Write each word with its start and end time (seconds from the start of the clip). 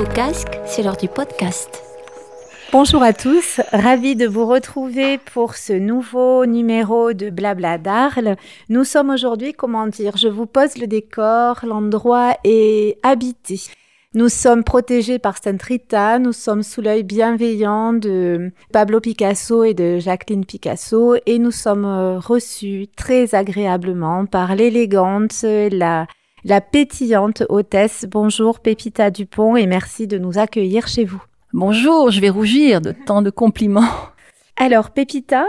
vos 0.00 0.06
c'est 0.64 0.82
l'heure 0.82 0.96
du 0.96 1.08
podcast. 1.08 1.82
Bonjour 2.72 3.02
à 3.02 3.12
tous, 3.12 3.60
ravi 3.70 4.16
de 4.16 4.26
vous 4.26 4.46
retrouver 4.46 5.18
pour 5.18 5.56
ce 5.56 5.74
nouveau 5.74 6.46
numéro 6.46 7.12
de 7.12 7.28
Blabla 7.28 7.76
d'Arles. 7.76 8.36
Nous 8.70 8.84
sommes 8.84 9.10
aujourd'hui, 9.10 9.52
comment 9.52 9.86
dire, 9.86 10.16
je 10.16 10.28
vous 10.28 10.46
pose 10.46 10.78
le 10.78 10.86
décor, 10.86 11.60
l'endroit 11.66 12.34
est 12.44 12.96
habité. 13.02 13.60
Nous 14.14 14.30
sommes 14.30 14.64
protégés 14.64 15.18
par 15.18 15.36
Sainte 15.36 15.62
Rita, 15.62 16.18
nous 16.18 16.32
sommes 16.32 16.62
sous 16.62 16.80
l'œil 16.80 17.02
bienveillant 17.02 17.92
de 17.92 18.52
Pablo 18.72 19.00
Picasso 19.00 19.64
et 19.64 19.74
de 19.74 19.98
Jacqueline 19.98 20.46
Picasso 20.46 21.16
et 21.26 21.38
nous 21.38 21.50
sommes 21.50 21.84
euh, 21.84 22.18
reçus 22.18 22.86
très 22.96 23.34
agréablement 23.34 24.24
par 24.24 24.54
l'élégante, 24.54 25.42
la, 25.42 26.06
la 26.44 26.60
pétillante 26.60 27.42
hôtesse. 27.48 28.06
Bonjour 28.08 28.60
Pépita 28.60 29.10
Dupont 29.10 29.56
et 29.56 29.66
merci 29.66 30.06
de 30.06 30.18
nous 30.18 30.38
accueillir 30.38 30.88
chez 30.88 31.04
vous. 31.04 31.22
Bonjour, 31.52 32.10
je 32.10 32.20
vais 32.20 32.28
rougir 32.30 32.80
de 32.80 32.92
tant 32.92 33.22
de 33.22 33.30
compliments. 33.30 33.88
Alors 34.56 34.90
Pépita, 34.90 35.46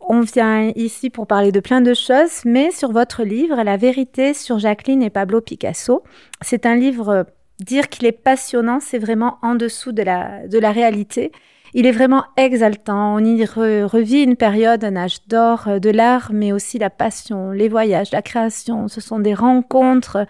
on 0.00 0.20
vient 0.20 0.72
ici 0.74 1.10
pour 1.10 1.26
parler 1.26 1.52
de 1.52 1.60
plein 1.60 1.80
de 1.80 1.94
choses, 1.94 2.44
mais 2.44 2.70
sur 2.70 2.92
votre 2.92 3.22
livre, 3.22 3.62
La 3.62 3.76
vérité 3.76 4.34
sur 4.34 4.58
Jacqueline 4.58 5.02
et 5.02 5.10
Pablo 5.10 5.40
Picasso, 5.40 6.02
c'est 6.42 6.66
un 6.66 6.74
livre 6.74 7.26
dire 7.60 7.88
qu'il 7.88 8.06
est 8.06 8.12
passionnant, 8.12 8.80
c'est 8.80 8.98
vraiment 8.98 9.38
en 9.42 9.54
dessous 9.54 9.92
de 9.92 10.02
la, 10.02 10.46
de 10.48 10.58
la 10.58 10.72
réalité. 10.72 11.32
Il 11.76 11.86
est 11.86 11.92
vraiment 11.92 12.24
exaltant. 12.36 13.16
On 13.16 13.24
y 13.24 13.44
revit 13.44 14.22
une 14.22 14.36
période, 14.36 14.84
un 14.84 14.94
âge 14.94 15.26
d'or 15.26 15.64
euh, 15.66 15.78
de 15.80 15.90
l'art, 15.90 16.30
mais 16.32 16.52
aussi 16.52 16.78
la 16.78 16.88
passion, 16.88 17.50
les 17.50 17.68
voyages, 17.68 18.12
la 18.12 18.22
création. 18.22 18.86
Ce 18.86 19.00
sont 19.00 19.18
des 19.18 19.34
rencontres. 19.34 20.26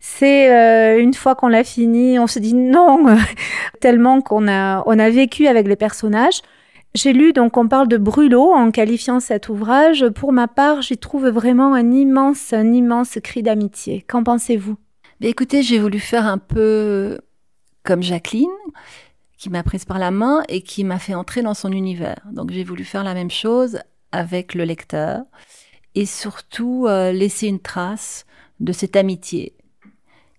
C'est 0.00 0.50
euh, 0.50 0.98
une 0.98 1.12
fois 1.12 1.34
qu'on 1.34 1.48
l'a 1.48 1.64
fini, 1.64 2.18
on 2.18 2.26
se 2.26 2.38
dit 2.38 2.54
non, 2.54 3.04
tellement 3.80 4.22
qu'on 4.22 4.48
a, 4.48 4.82
on 4.86 4.98
a 4.98 5.10
vécu 5.10 5.46
avec 5.46 5.68
les 5.68 5.76
personnages. 5.76 6.40
J'ai 6.94 7.12
lu, 7.12 7.32
donc 7.32 7.58
on 7.58 7.68
parle 7.68 7.86
de 7.86 7.98
brûlot 7.98 8.50
en 8.52 8.70
qualifiant 8.70 9.20
cet 9.20 9.50
ouvrage. 9.50 10.08
Pour 10.08 10.32
ma 10.32 10.48
part, 10.48 10.80
j'y 10.80 10.96
trouve 10.96 11.28
vraiment 11.28 11.74
un 11.74 11.92
immense, 11.92 12.54
un 12.54 12.72
immense 12.72 13.18
cri 13.22 13.42
d'amitié. 13.42 14.02
Qu'en 14.08 14.24
pensez-vous? 14.24 14.76
Écoutez, 15.20 15.62
j'ai 15.62 15.78
voulu 15.78 16.00
faire 16.00 16.26
un 16.26 16.38
peu 16.38 17.20
comme 17.84 18.02
Jacqueline, 18.02 18.48
qui 19.40 19.48
m'a 19.48 19.62
prise 19.62 19.86
par 19.86 19.98
la 19.98 20.10
main 20.10 20.42
et 20.50 20.60
qui 20.60 20.84
m'a 20.84 20.98
fait 20.98 21.14
entrer 21.14 21.40
dans 21.40 21.54
son 21.54 21.72
univers. 21.72 22.20
Donc 22.30 22.50
j'ai 22.50 22.62
voulu 22.62 22.84
faire 22.84 23.02
la 23.02 23.14
même 23.14 23.30
chose 23.30 23.78
avec 24.12 24.54
le 24.54 24.64
lecteur 24.64 25.22
et 25.94 26.04
surtout 26.04 26.84
euh, 26.86 27.10
laisser 27.10 27.46
une 27.46 27.58
trace 27.58 28.26
de 28.60 28.72
cette 28.72 28.96
amitié 28.96 29.54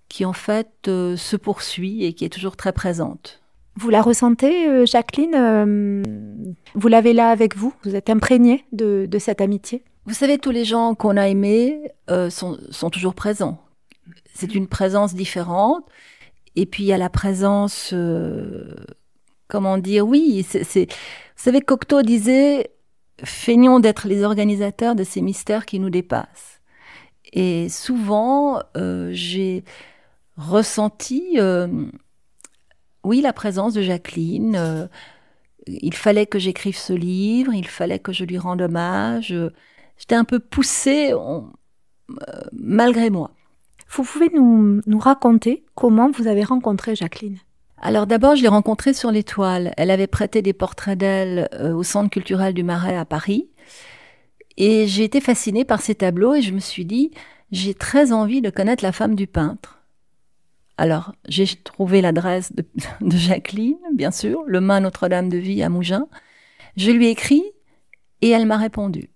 qui 0.07 0.23
en 0.23 0.33
fait 0.33 0.69
euh, 0.87 1.17
se 1.17 1.35
poursuit 1.35 2.05
et 2.05 2.13
qui 2.13 2.25
est 2.25 2.29
toujours 2.29 2.55
très 2.55 2.73
présente. 2.73 3.41
Vous 3.75 3.89
la 3.89 4.03
ressentez, 4.03 4.67
euh, 4.67 4.85
Jacqueline 4.85 6.55
Vous 6.75 6.87
l'avez 6.87 7.13
là 7.13 7.29
avec 7.29 7.57
vous 7.57 7.73
Vous 7.83 7.95
êtes 7.95 8.11
imprégnée 8.11 8.65
de, 8.71 9.09
cette 9.17 9.41
amitié? 9.41 9.83
Vous 10.05 10.13
savez, 10.13 10.37
tous 10.37 10.51
les 10.51 10.65
gens 10.65 10.93
qu'on 10.93 11.17
a 11.17 11.27
aimés 11.27 11.79
sont 12.29 12.89
toujours 12.91 13.15
présents 13.15 13.57
c'est 14.33 14.55
une 14.55 14.67
présence 14.67 15.13
différente. 15.13 15.83
Et 16.55 16.65
puis 16.65 16.83
il 16.83 16.87
y 16.87 16.93
a 16.93 16.97
la 16.97 17.09
présence, 17.09 17.91
euh, 17.93 18.75
comment 19.47 19.77
dire, 19.77 20.05
oui, 20.07 20.45
c'est, 20.47 20.85
vous 20.85 20.95
savez, 21.35 21.61
Cocteau 21.61 22.01
disait, 22.01 22.71
feignons 23.23 23.79
d'être 23.79 24.07
les 24.07 24.23
organisateurs 24.23 24.95
de 24.95 25.03
ces 25.03 25.21
mystères 25.21 25.65
qui 25.65 25.79
nous 25.79 25.89
dépassent. 25.89 26.61
Et 27.33 27.69
souvent, 27.69 28.61
euh, 28.75 29.09
j'ai 29.13 29.63
ressenti, 30.35 31.35
euh, 31.37 31.67
oui, 33.03 33.21
la 33.21 33.33
présence 33.33 33.73
de 33.73 33.81
Jacqueline. 33.81 34.89
il 35.67 35.93
fallait 35.93 36.25
que 36.25 36.39
j'écrive 36.39 36.77
ce 36.77 36.93
livre, 36.93 37.53
il 37.53 37.67
fallait 37.67 37.99
que 37.99 38.11
je 38.11 38.25
lui 38.25 38.37
rende 38.37 38.61
hommage. 38.61 39.33
J'étais 39.97 40.15
un 40.15 40.25
peu 40.25 40.39
poussée 40.39 41.13
malgré 42.51 43.09
moi. 43.09 43.31
Vous 43.93 44.03
pouvez 44.03 44.29
nous, 44.29 44.81
raconter 44.99 45.65
comment 45.75 46.09
vous 46.11 46.27
avez 46.27 46.45
rencontré 46.45 46.95
Jacqueline? 46.95 47.39
Alors 47.77 48.07
d'abord, 48.07 48.37
je 48.37 48.41
l'ai 48.41 48.47
rencontrée 48.47 48.93
sur 48.93 49.11
l'étoile. 49.11 49.73
Elle 49.75 49.91
avait 49.91 50.07
prêté 50.07 50.41
des 50.41 50.53
portraits 50.53 50.97
d'elle 50.97 51.49
euh, 51.55 51.73
au 51.73 51.83
Centre 51.83 52.09
culturel 52.09 52.53
du 52.53 52.63
Marais 52.63 52.95
à 52.95 53.03
Paris. 53.03 53.49
Et 54.55 54.87
j'ai 54.87 55.03
été 55.03 55.19
fascinée 55.19 55.65
par 55.65 55.81
ces 55.81 55.95
tableaux 55.95 56.35
et 56.35 56.41
je 56.41 56.53
me 56.53 56.59
suis 56.59 56.85
dit, 56.85 57.11
j'ai 57.51 57.73
très 57.73 58.13
envie 58.13 58.41
de 58.41 58.49
connaître 58.49 58.83
la 58.83 58.93
femme 58.93 59.15
du 59.15 59.27
peintre. 59.27 59.81
Alors, 60.77 61.13
j'ai 61.27 61.47
trouvé 61.47 62.01
l'adresse 62.01 62.53
de, 62.53 62.63
de, 63.01 63.17
Jacqueline, 63.17 63.77
bien 63.93 64.11
sûr, 64.11 64.41
le 64.47 64.61
Mât 64.61 64.79
Notre-Dame 64.79 65.27
de 65.27 65.37
Vie 65.37 65.63
à 65.63 65.69
Mougins. 65.69 66.07
Je 66.77 66.91
lui 66.91 67.07
ai 67.07 67.09
écrit 67.09 67.43
et 68.21 68.29
elle 68.29 68.45
m'a 68.45 68.57
répondu. 68.57 69.09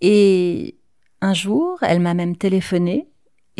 Et 0.00 0.78
un 1.20 1.34
jour, 1.34 1.78
elle 1.82 2.00
m'a 2.00 2.14
même 2.14 2.36
téléphoné 2.36 3.11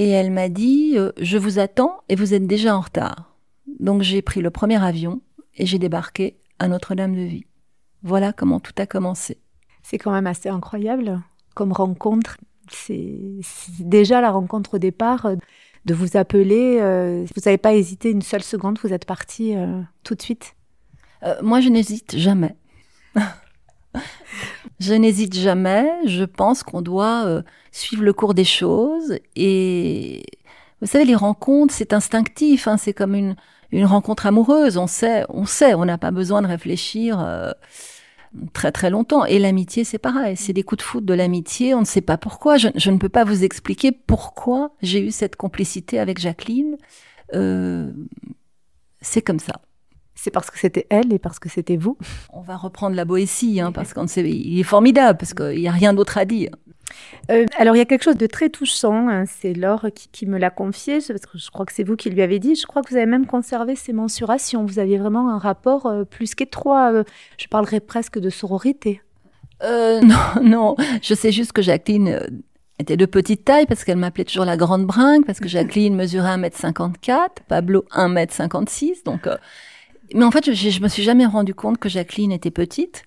et 0.03 0.09
elle 0.09 0.33
m'a 0.33 0.49
dit 0.49 0.95
euh, 0.97 1.13
Je 1.21 1.39
vous 1.39 1.61
attends 1.61 2.03
et 2.09 2.17
vous 2.17 2.35
êtes 2.35 2.49
déjà 2.49 2.77
en 2.77 2.81
retard. 2.81 3.37
Donc 3.79 4.03
j'ai 4.03 4.21
pris 4.21 4.41
le 4.41 4.51
premier 4.51 4.83
avion 4.83 5.21
et 5.57 5.65
j'ai 5.65 5.79
débarqué 5.79 6.41
à 6.59 6.67
Notre-Dame 6.67 7.15
de 7.15 7.23
Vie. 7.23 7.47
Voilà 8.03 8.33
comment 8.33 8.59
tout 8.59 8.73
a 8.79 8.87
commencé. 8.87 9.39
C'est 9.85 9.99
quand 9.99 10.11
même 10.11 10.27
assez 10.27 10.49
incroyable 10.49 11.23
comme 11.55 11.71
rencontre. 11.71 12.37
C'est 12.69 13.17
déjà 13.79 14.21
la 14.21 14.33
rencontre 14.33 14.75
au 14.75 14.79
départ 14.79 15.27
euh, 15.27 15.37
de 15.85 15.95
vous 15.95 16.17
appeler. 16.17 16.79
Euh, 16.81 17.25
vous 17.37 17.43
n'avez 17.45 17.59
pas 17.59 17.75
hésité 17.75 18.11
une 18.11 18.23
seule 18.23 18.43
seconde, 18.43 18.81
vous 18.83 18.93
êtes 18.93 19.05
parti 19.05 19.55
tout 20.03 20.17
de 20.17 20.23
suite. 20.23 20.57
moi, 21.43 21.61
je 21.61 21.69
n'hésite 21.69 22.17
jamais. 22.17 22.57
je 24.81 24.95
n'hésite 24.95 25.35
jamais. 25.35 25.91
Je 26.07 26.25
pense 26.25 26.63
qu'on 26.63 26.83
doit 26.83 27.43
suivre 27.73 28.05
le 28.05 28.13
cours 28.13 28.35
des 28.35 28.45
choses. 28.45 29.19
Et 29.37 30.23
vous 30.81 30.87
savez, 30.87 31.05
les 31.05 31.15
rencontres, 31.15 31.75
c'est 31.75 31.93
instinctif. 31.93 32.69
Hein, 32.69 32.77
c'est 32.77 32.93
comme 32.93 33.15
une, 33.15 33.37
une 33.73 33.87
rencontre 33.87 34.27
amoureuse. 34.27 34.77
On 34.77 34.87
sait, 34.87 35.25
on 35.29 35.47
sait, 35.47 35.75
on 35.75 35.85
n'a 35.85 35.99
pas 35.99 36.11
besoin 36.11 36.43
de 36.43 36.47
réfléchir 36.47 37.21
euh, 37.21 37.53
très 38.53 38.71
très 38.71 38.91
longtemps. 38.91 39.25
Et 39.25 39.39
l'amitié, 39.39 39.85
c'est 39.85 39.99
pareil. 39.99 40.37
C'est 40.37 40.53
des 40.53 40.63
coups 40.63 40.79
de 40.79 40.83
foudre 40.83 41.07
de 41.07 41.15
l'amitié. 41.15 41.75
On 41.75 41.81
ne 41.81 41.87
sait 41.87 42.03
pas 42.03 42.19
pourquoi. 42.19 42.59
Je, 42.59 42.69
je, 42.75 42.91
ne 42.91 42.99
peux 42.99 43.09
pas 43.09 43.25
vous 43.25 43.45
expliquer 43.45 43.93
pourquoi 43.93 44.75
j'ai 44.83 45.01
eu 45.01 45.11
cette 45.11 45.37
complicité 45.37 45.99
avec 45.99 46.19
Jacqueline. 46.19 46.77
Euh, 47.35 47.91
c'est 49.01 49.23
comme 49.23 49.41
ça. 49.41 49.61
C'est 50.23 50.31
parce 50.31 50.53
que 50.53 50.59
c'était 50.61 50.87
elle 50.89 51.13
et 51.13 51.19
parce 51.19 51.41
que 51.41 51.49
c'était 51.49 51.77
vous. 51.77 51.99
On 52.33 52.43
va 52.43 52.57
reprendre 52.57 52.95
la 52.95 53.05
Boétie, 53.05 53.61
hein, 53.61 53.73
parce 53.73 53.93
qu'on 53.93 54.07
sait, 54.07 54.23
il 54.23 54.61
est 54.61 54.63
formidable, 54.63 55.19
parce 55.19 55.35
qu'il 55.35 55.59
n'y 55.59 55.67
a 55.67 55.73
rien 55.73 55.95
d'autre 55.95 56.17
à 56.17 56.25
dire. 56.25 56.53
Euh, 57.33 57.45
alors, 57.59 57.75
il 57.75 57.81
y 57.81 57.83
a 57.83 57.85
quelque 57.87 58.05
chose 58.05 58.19
de 58.19 58.29
très 58.29 58.49
touchant. 58.49 59.09
Hein, 59.09 59.25
c'est 59.27 59.53
Laure 59.53 59.89
qui, 60.13 60.27
me 60.27 60.39
l'a 60.39 60.51
confié, 60.51 61.01
parce 61.01 61.27
que 61.27 61.39
je 61.39 61.51
crois 61.51 61.67
que 61.67 61.73
c'est 61.73 61.83
vous 61.83 61.97
qui 61.97 62.09
lui 62.09 62.23
avez 62.23 62.39
dit. 62.39 62.55
Je 62.55 62.67
crois 62.67 62.83
que 62.83 62.91
vous 62.91 62.97
avez 62.97 63.07
même 63.07 63.27
conservé 63.27 63.75
ces 63.75 63.93
mensurations. 63.93 64.65
Vous 64.65 64.79
aviez 64.79 64.97
vraiment 64.97 65.29
un 65.29 65.39
rapport 65.39 65.87
euh, 65.87 66.05
plus 66.05 66.37
qu'étroit. 66.37 66.93
Euh, 66.93 67.03
je 67.37 67.49
parlerais 67.49 67.81
presque 67.81 68.21
de 68.21 68.31
sororité. 68.31 69.03
non, 69.65 70.41
non. 70.41 70.77
Je 71.03 71.15
sais 71.15 71.33
juste 71.33 71.51
que 71.51 71.63
Jacqueline 71.63 72.21
était 72.79 72.97
de 72.97 73.07
petite 73.07 73.45
taille 73.45 73.67
parce 73.67 73.83
qu'elle 73.83 73.99
m'appelait 73.99 74.25
toujours 74.25 74.45
la 74.45 74.57
grande 74.57 74.87
bringue, 74.87 75.27
parce 75.27 75.41
que 75.41 75.49
Jacqueline 75.49 75.97
mesurait 75.97 76.37
1m54, 76.37 77.29
Pablo 77.49 77.85
1m56. 77.91 79.05
Donc, 79.05 79.27
mais 80.15 80.25
en 80.25 80.31
fait, 80.31 80.53
je, 80.53 80.71
je 80.71 80.81
me 80.81 80.89
suis 80.89 81.03
jamais 81.03 81.27
rendu 81.27 81.55
compte 81.55 81.79
que 81.79 81.89
Jacqueline 81.89 82.33
était 82.33 82.51
petite. 82.51 83.05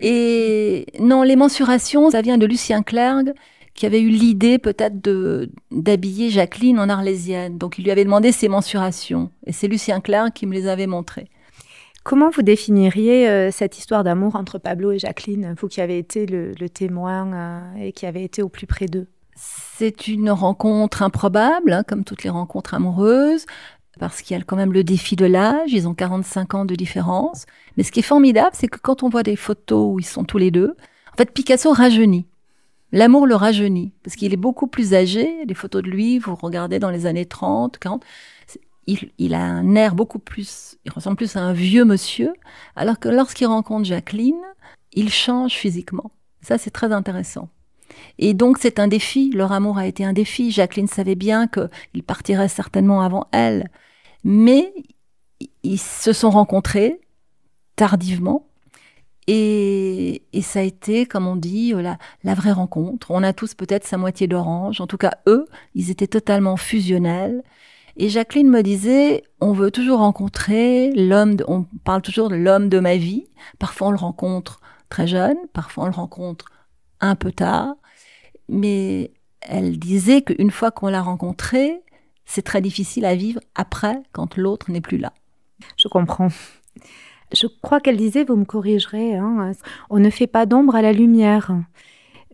Et 0.00 0.86
non, 1.00 1.22
les 1.22 1.36
mensurations, 1.36 2.10
ça 2.10 2.20
vient 2.20 2.38
de 2.38 2.46
Lucien 2.46 2.82
Clergue, 2.82 3.32
qui 3.74 3.86
avait 3.86 4.00
eu 4.00 4.08
l'idée 4.08 4.58
peut-être 4.58 5.00
de 5.00 5.50
d'habiller 5.70 6.30
Jacqueline 6.30 6.78
en 6.80 6.88
arlésienne. 6.88 7.58
Donc 7.58 7.78
il 7.78 7.84
lui 7.84 7.90
avait 7.90 8.04
demandé 8.04 8.32
ses 8.32 8.48
mensurations. 8.48 9.30
Et 9.46 9.52
c'est 9.52 9.68
Lucien 9.68 10.00
Clergue 10.00 10.32
qui 10.32 10.46
me 10.46 10.54
les 10.54 10.66
avait 10.66 10.86
montrées. 10.86 11.30
Comment 12.04 12.30
vous 12.30 12.42
définiriez 12.42 13.28
euh, 13.28 13.50
cette 13.50 13.78
histoire 13.78 14.02
d'amour 14.02 14.34
entre 14.34 14.58
Pablo 14.58 14.92
et 14.92 14.98
Jacqueline, 14.98 15.54
vous 15.60 15.68
qui 15.68 15.80
avez 15.80 15.98
été 15.98 16.26
le, 16.26 16.54
témoin 16.68 17.32
euh, 17.32 17.84
et 17.84 17.92
qui 17.92 18.06
avez 18.06 18.24
été 18.24 18.42
au 18.42 18.48
plus 18.48 18.66
près 18.66 18.86
d'eux? 18.86 19.06
C'est 19.36 20.08
une 20.08 20.30
rencontre 20.30 21.02
improbable, 21.02 21.72
hein, 21.72 21.84
comme 21.86 22.02
toutes 22.02 22.24
les 22.24 22.30
rencontres 22.30 22.74
amoureuses 22.74 23.46
parce 23.98 24.22
qu'il 24.22 24.36
y 24.36 24.40
a 24.40 24.42
quand 24.42 24.56
même 24.56 24.72
le 24.72 24.84
défi 24.84 25.16
de 25.16 25.26
l'âge, 25.26 25.72
ils 25.72 25.88
ont 25.88 25.94
45 25.94 26.54
ans 26.54 26.64
de 26.64 26.74
différence. 26.74 27.46
Mais 27.76 27.82
ce 27.82 27.92
qui 27.92 28.00
est 28.00 28.02
formidable, 28.02 28.50
c'est 28.52 28.68
que 28.68 28.78
quand 28.78 29.02
on 29.02 29.08
voit 29.08 29.22
des 29.22 29.36
photos 29.36 29.94
où 29.94 29.98
ils 29.98 30.06
sont 30.06 30.24
tous 30.24 30.38
les 30.38 30.50
deux, 30.50 30.74
en 31.12 31.16
fait, 31.16 31.32
Picasso 31.32 31.70
rajeunit. 31.72 32.26
L'amour 32.92 33.26
le 33.26 33.34
rajeunit, 33.34 33.92
parce 34.02 34.16
qu'il 34.16 34.32
est 34.32 34.38
beaucoup 34.38 34.66
plus 34.66 34.94
âgé. 34.94 35.44
Les 35.46 35.54
photos 35.54 35.82
de 35.82 35.88
lui, 35.90 36.18
vous 36.18 36.34
regardez 36.34 36.78
dans 36.78 36.90
les 36.90 37.04
années 37.04 37.26
30, 37.26 37.78
40, 37.78 38.02
il, 38.86 39.10
il, 39.18 39.34
a 39.34 39.42
un 39.42 39.74
air 39.74 39.94
beaucoup 39.94 40.18
plus, 40.18 40.78
il 40.86 40.92
ressemble 40.92 41.16
plus 41.16 41.36
à 41.36 41.40
un 41.40 41.52
vieux 41.52 41.84
monsieur, 41.84 42.32
alors 42.74 42.98
que 42.98 43.10
lorsqu'il 43.10 43.46
rencontre 43.46 43.84
Jacqueline, 43.84 44.40
il 44.94 45.10
change 45.10 45.52
physiquement. 45.52 46.10
Ça, 46.40 46.56
c'est 46.56 46.70
très 46.70 46.92
intéressant. 46.92 47.50
Et 48.18 48.34
donc, 48.34 48.58
c'est 48.58 48.78
un 48.78 48.88
défi. 48.88 49.30
Leur 49.34 49.52
amour 49.52 49.78
a 49.78 49.86
été 49.86 50.04
un 50.04 50.12
défi. 50.12 50.50
Jacqueline 50.50 50.88
savait 50.88 51.14
bien 51.14 51.46
qu'il 51.48 52.02
partirait 52.02 52.48
certainement 52.48 53.02
avant 53.02 53.26
elle. 53.32 53.70
Mais 54.24 54.72
ils 55.62 55.78
se 55.78 56.12
sont 56.12 56.30
rencontrés 56.30 57.00
tardivement. 57.76 58.46
Et, 59.26 60.22
ça 60.40 60.60
a 60.60 60.62
été, 60.62 61.04
comme 61.04 61.26
on 61.26 61.36
dit, 61.36 61.72
la, 61.72 61.98
la 62.24 62.34
vraie 62.34 62.52
rencontre. 62.52 63.10
On 63.10 63.22
a 63.22 63.34
tous 63.34 63.54
peut-être 63.54 63.86
sa 63.86 63.98
moitié 63.98 64.26
d'orange. 64.26 64.80
En 64.80 64.86
tout 64.86 64.96
cas, 64.96 65.12
eux, 65.26 65.46
ils 65.74 65.90
étaient 65.90 66.06
totalement 66.06 66.56
fusionnels. 66.56 67.42
Et 67.98 68.08
Jacqueline 68.08 68.48
me 68.48 68.62
disait, 68.62 69.24
on 69.40 69.52
veut 69.52 69.72
toujours 69.72 69.98
rencontrer 69.98 70.92
l'homme, 70.92 71.36
on 71.48 71.64
parle 71.84 72.00
toujours 72.00 72.28
de 72.28 72.36
l'homme 72.36 72.68
de 72.68 72.78
ma 72.78 72.96
vie. 72.96 73.26
Parfois 73.58 73.88
on 73.88 73.90
le 73.90 73.96
rencontre 73.96 74.60
très 74.88 75.08
jeune, 75.08 75.36
parfois 75.52 75.84
on 75.84 75.86
le 75.88 75.92
rencontre 75.92 76.46
un 77.00 77.16
peu 77.16 77.32
tard. 77.32 77.74
Mais 78.48 79.10
elle 79.40 79.80
disait 79.80 80.22
qu'une 80.22 80.52
fois 80.52 80.70
qu'on 80.70 80.88
l'a 80.88 81.02
rencontré, 81.02 81.82
c'est 82.28 82.42
très 82.42 82.60
difficile 82.60 83.06
à 83.06 83.14
vivre 83.14 83.40
après 83.54 84.02
quand 84.12 84.36
l'autre 84.36 84.70
n'est 84.70 84.82
plus 84.82 84.98
là. 84.98 85.12
Je 85.76 85.88
comprends. 85.88 86.28
Je 87.32 87.46
crois 87.62 87.80
qu'elle 87.80 87.96
disait, 87.96 88.24
vous 88.24 88.36
me 88.36 88.44
corrigerez, 88.44 89.16
hein, 89.16 89.52
on 89.90 89.98
ne 89.98 90.10
fait 90.10 90.26
pas 90.26 90.46
d'ombre 90.46 90.76
à 90.76 90.82
la 90.82 90.92
lumière. 90.92 91.52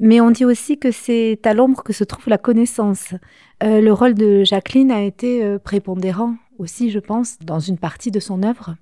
Mais 0.01 0.21
on 0.21 0.33
dit 0.33 0.45
aussi 0.45 0.79
que 0.79 0.91
c'est 0.91 1.47
à 1.47 1.55
l'ombre 1.55 1.85
que 1.85 1.93
se 1.93 2.03
trouve 2.03 2.29
la 2.29 2.39
connaissance. 2.39 3.15
Euh, 3.63 3.81
le 3.81 3.93
rôle 3.93 4.15
de 4.15 4.43
Jacqueline 4.43 4.91
a 4.91 5.03
été 5.03 5.45
euh, 5.45 5.59
prépondérant 5.61 6.35
aussi, 6.59 6.91
je 6.91 6.99
pense, 6.99 7.39
dans 7.39 7.61
une 7.61 7.79
partie 7.79 8.11
de 8.11 8.19
son 8.19 8.43
œuvre. 8.43 8.75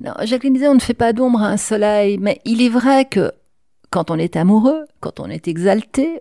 Non, 0.00 0.12
Jacqueline 0.22 0.52
disait 0.52 0.68
on 0.68 0.74
ne 0.74 0.80
fait 0.80 0.94
pas 0.94 1.14
d'ombre 1.14 1.42
à 1.42 1.48
un 1.48 1.56
soleil, 1.56 2.18
mais 2.18 2.40
il 2.44 2.60
est 2.60 2.68
vrai 2.68 3.06
que 3.06 3.32
quand 3.90 4.10
on 4.10 4.18
est 4.18 4.36
amoureux, 4.36 4.84
quand 5.00 5.20
on 5.20 5.30
est 5.30 5.48
exalté, 5.48 6.20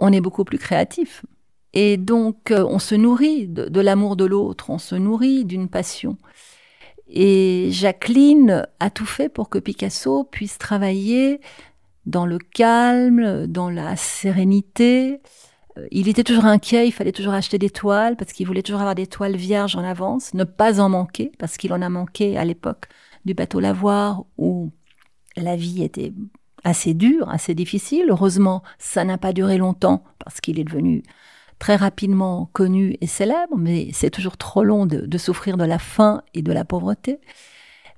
on 0.00 0.12
est 0.12 0.20
beaucoup 0.20 0.44
plus 0.44 0.58
créatif. 0.58 1.24
Et 1.74 1.96
donc 1.96 2.52
euh, 2.52 2.64
on 2.64 2.78
se 2.78 2.94
nourrit 2.94 3.48
de 3.48 3.80
l'amour 3.80 4.16
de 4.16 4.24
l'autre, 4.24 4.70
on 4.70 4.78
se 4.78 4.94
nourrit 4.94 5.44
d'une 5.44 5.68
passion. 5.68 6.16
Et 7.08 7.68
Jacqueline 7.70 8.66
a 8.80 8.90
tout 8.90 9.04
fait 9.06 9.28
pour 9.28 9.50
que 9.50 9.58
Picasso 9.58 10.24
puisse 10.24 10.56
travailler 10.56 11.40
dans 12.06 12.26
le 12.26 12.38
calme, 12.38 13.46
dans 13.46 13.70
la 13.70 13.96
sérénité. 13.96 15.20
Euh, 15.76 15.86
il 15.90 16.08
était 16.08 16.22
toujours 16.22 16.44
inquiet, 16.44 16.86
il 16.86 16.92
fallait 16.92 17.12
toujours 17.12 17.34
acheter 17.34 17.58
des 17.58 17.70
toiles 17.70 18.16
parce 18.16 18.32
qu'il 18.32 18.46
voulait 18.46 18.62
toujours 18.62 18.80
avoir 18.80 18.94
des 18.94 19.08
toiles 19.08 19.36
vierges 19.36 19.74
en 19.74 19.82
avance, 19.84 20.32
ne 20.32 20.44
pas 20.44 20.80
en 20.80 20.88
manquer 20.88 21.32
parce 21.38 21.56
qu'il 21.56 21.72
en 21.72 21.82
a 21.82 21.88
manqué 21.88 22.38
à 22.38 22.44
l'époque 22.44 22.86
du 23.24 23.34
bateau 23.34 23.58
lavoir 23.58 24.24
où 24.38 24.70
la 25.36 25.56
vie 25.56 25.82
était 25.82 26.12
assez 26.62 26.94
dure, 26.94 27.28
assez 27.30 27.54
difficile. 27.54 28.06
Heureusement, 28.10 28.62
ça 28.78 29.04
n'a 29.04 29.18
pas 29.18 29.32
duré 29.32 29.58
longtemps 29.58 30.04
parce 30.20 30.40
qu'il 30.40 30.60
est 30.60 30.64
devenu 30.64 31.02
très 31.58 31.76
rapidement 31.76 32.50
connu 32.52 32.96
et 33.00 33.06
célèbre, 33.06 33.56
mais 33.56 33.88
c'est 33.92 34.10
toujours 34.10 34.36
trop 34.36 34.64
long 34.64 34.86
de, 34.86 35.06
de 35.06 35.18
souffrir 35.18 35.56
de 35.56 35.64
la 35.64 35.78
faim 35.78 36.22
et 36.34 36.42
de 36.42 36.52
la 36.52 36.64
pauvreté. 36.64 37.20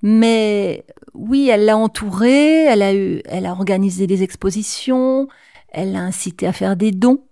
Mais 0.03 0.85
oui, 1.15 1.49
elle 1.49 1.65
l'a 1.65 1.77
entouré, 1.77 2.65
elle 2.65 2.83
a, 2.83 2.95
eu, 2.95 3.23
elle 3.25 3.47
a 3.47 3.53
organisé 3.53 4.07
des 4.07 4.23
expositions, 4.23 5.29
elle 5.69 5.93
l'a 5.93 6.01
incité 6.01 6.47
à 6.47 6.53
faire 6.53 6.77
des 6.77 6.93
dons, 6.93 7.25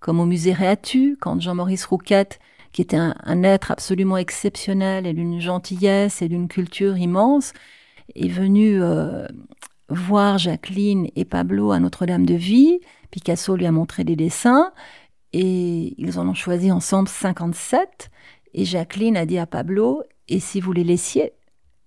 comme 0.00 0.20
au 0.20 0.26
musée 0.26 0.52
Réatu, 0.52 1.16
quand 1.20 1.40
Jean-Maurice 1.40 1.84
Rouquette, 1.84 2.38
qui 2.72 2.80
était 2.80 2.96
un, 2.96 3.42
être 3.42 3.70
absolument 3.70 4.16
exceptionnel 4.16 5.06
et 5.06 5.12
d'une 5.12 5.40
gentillesse 5.40 6.22
et 6.22 6.28
d'une 6.28 6.48
culture 6.48 6.96
immense, 6.96 7.52
est 8.14 8.28
venu 8.28 8.82
euh, 8.82 9.26
voir 9.88 10.38
Jacqueline 10.38 11.08
et 11.16 11.24
Pablo 11.24 11.70
à 11.70 11.80
Notre-Dame 11.80 12.24
de 12.24 12.34
Vie. 12.34 12.80
Picasso 13.10 13.56
lui 13.56 13.66
a 13.66 13.72
montré 13.72 14.04
des 14.04 14.16
dessins 14.16 14.72
et 15.32 15.94
ils 15.98 16.18
en 16.18 16.28
ont 16.28 16.34
choisi 16.34 16.70
ensemble 16.70 17.08
57. 17.08 18.10
Et 18.54 18.64
Jacqueline 18.64 19.16
a 19.16 19.26
dit 19.26 19.38
à 19.38 19.46
Pablo, 19.46 20.02
et 20.28 20.40
si 20.40 20.60
vous 20.60 20.72
les 20.72 20.84
laissiez? 20.84 21.32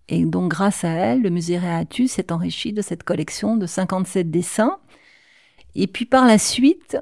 Et 0.07 0.24
donc, 0.25 0.51
grâce 0.51 0.83
à 0.83 0.89
elle, 0.89 1.21
le 1.21 1.30
musée 1.30 1.57
Réatu 1.57 2.07
s'est 2.07 2.31
enrichi 2.31 2.74
de 2.74 2.81
cette 2.81 3.03
collection 3.03 3.57
de 3.57 3.65
57 3.65 4.30
dessins. 4.30 4.77
Et 5.74 5.88
puis 5.88 6.06
par 6.06 6.25
la 6.25 6.38
suite, 6.38 6.97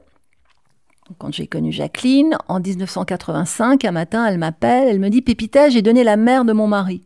quand 1.17 1.33
j'ai 1.33 1.47
connu 1.47 1.71
Jacqueline, 1.71 2.37
en 2.47 2.59
1985, 2.59 3.85
un 3.85 3.91
matin, 3.91 4.25
elle 4.25 4.37
m'appelle, 4.37 4.87
elle 4.87 4.99
me 4.99 5.09
dit 5.09 5.21
Pépita, 5.21 5.69
j'ai 5.69 5.81
donné 5.81 6.03
la 6.03 6.17
mère 6.17 6.45
de 6.45 6.53
mon 6.53 6.67
mari. 6.67 7.03